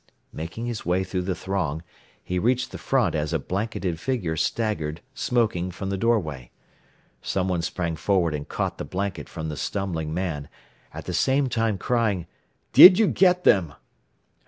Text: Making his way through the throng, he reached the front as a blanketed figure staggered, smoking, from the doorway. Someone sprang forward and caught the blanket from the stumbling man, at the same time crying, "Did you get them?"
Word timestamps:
Making 0.33 0.65
his 0.65 0.83
way 0.83 1.03
through 1.03 1.21
the 1.21 1.35
throng, 1.35 1.83
he 2.23 2.39
reached 2.39 2.71
the 2.71 2.79
front 2.79 3.13
as 3.13 3.33
a 3.33 3.37
blanketed 3.37 3.99
figure 3.99 4.35
staggered, 4.35 4.99
smoking, 5.13 5.69
from 5.69 5.91
the 5.91 5.95
doorway. 5.97 6.49
Someone 7.21 7.61
sprang 7.61 7.95
forward 7.95 8.33
and 8.33 8.49
caught 8.49 8.79
the 8.79 8.83
blanket 8.83 9.29
from 9.29 9.49
the 9.49 9.55
stumbling 9.57 10.11
man, 10.11 10.49
at 10.91 11.05
the 11.05 11.13
same 11.13 11.49
time 11.49 11.77
crying, 11.77 12.25
"Did 12.73 12.97
you 12.97 13.05
get 13.05 13.43
them?" 13.43 13.75